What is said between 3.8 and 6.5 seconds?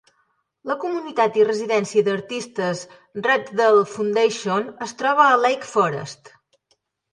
Foundation es troba a Lake Forest.